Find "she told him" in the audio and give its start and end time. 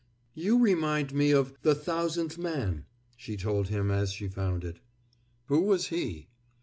3.15-3.91